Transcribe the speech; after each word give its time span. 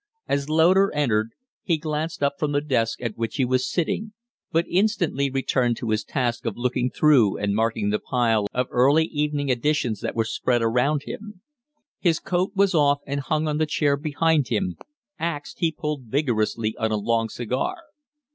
As 0.27 0.49
Loder 0.49 0.91
entered 0.95 1.29
he 1.61 1.77
glanced 1.77 2.23
up 2.23 2.39
from 2.39 2.53
the 2.53 2.59
desk 2.61 3.03
at 3.03 3.19
which 3.19 3.35
he 3.35 3.45
was 3.45 3.69
sitting, 3.69 4.13
but 4.51 4.65
instantly 4.67 5.29
returned 5.29 5.77
to 5.77 5.91
his 5.91 6.03
task 6.03 6.47
of 6.47 6.57
looking 6.57 6.89
through 6.89 7.37
and 7.37 7.53
marking 7.53 7.91
the 7.91 7.99
pile 7.99 8.47
of 8.51 8.65
early 8.71 9.05
evening 9.05 9.49
editions 9.49 10.01
that 10.01 10.15
were 10.15 10.25
spread 10.25 10.63
around 10.63 11.03
him. 11.03 11.41
His 11.99 12.19
coat 12.19 12.51
was 12.55 12.73
off 12.73 13.01
and 13.05 13.19
hung 13.19 13.47
on 13.47 13.59
the 13.59 13.67
chair 13.67 13.95
behind 13.95 14.47
him, 14.47 14.75
axed 15.19 15.59
he 15.59 15.71
pulled 15.71 16.05
vigorously 16.05 16.75
on 16.79 16.91
a 16.91 16.97
long 16.97 17.29
cigar. 17.29 17.77